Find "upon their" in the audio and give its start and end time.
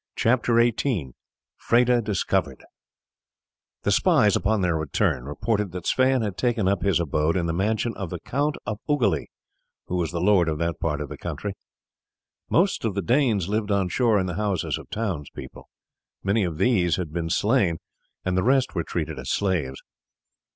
4.35-4.75